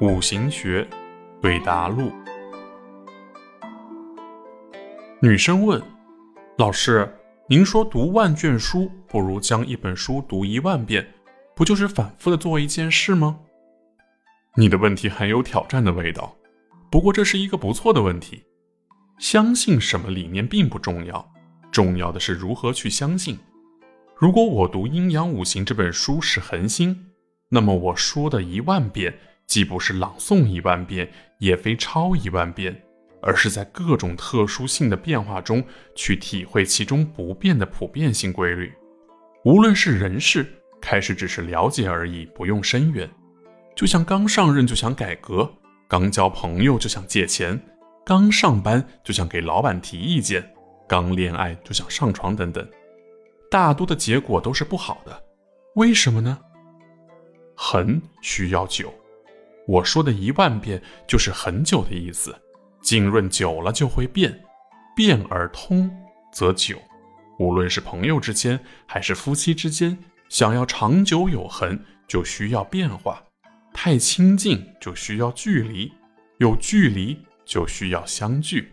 [0.00, 0.88] 五行学
[1.42, 2.10] 对答录。
[5.20, 5.82] 女生问
[6.56, 7.06] ：“老师，
[7.46, 11.06] 您说读万卷书不如将一本书读一万遍，
[11.54, 13.40] 不就是反复的做一件事吗？”
[14.56, 16.34] 你的问题很有挑战的味道，
[16.90, 18.42] 不过这是一个不错的问题。
[19.18, 21.30] 相信什么理念并不重要，
[21.70, 23.38] 重要的是如何去相信。
[24.16, 27.09] 如果我读《阴阳五行》这本书是恒心，
[27.52, 29.12] 那么我说的一万遍，
[29.46, 32.80] 既不是朗诵一万遍，也非抄一万遍，
[33.20, 35.62] 而是在各种特殊性的变化中
[35.96, 38.72] 去体会其中不变的普遍性规律。
[39.44, 40.46] 无论是人事，
[40.80, 43.10] 开始只是了解而已，不用深远。
[43.74, 45.52] 就像刚上任就想改革，
[45.88, 47.60] 刚交朋友就想借钱。
[48.06, 50.48] 刚上班就想给老板提意见，
[50.88, 52.64] 刚恋爱就想上床等等，
[53.50, 55.22] 大多的结果都是不好的。
[55.74, 56.38] 为什么呢？
[57.72, 58.92] 恒需要久，
[59.64, 62.34] 我说的一万遍就是很久的意思。
[62.82, 64.42] 浸润久了就会变，
[64.96, 65.88] 变而通
[66.32, 66.76] 则久。
[67.38, 69.96] 无论是朋友之间还是夫妻之间，
[70.28, 71.78] 想要长久有恒，
[72.08, 73.22] 就需要变化。
[73.72, 75.92] 太亲近就需要距离，
[76.38, 77.16] 有距离。
[77.44, 78.72] 就需要相聚。